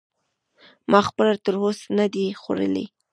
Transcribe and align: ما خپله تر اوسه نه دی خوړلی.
ما 0.91 0.99
خپله 1.07 1.33
تر 1.45 1.55
اوسه 1.63 1.85
نه 1.97 2.05
دی 2.13 2.25
خوړلی. 2.41 2.85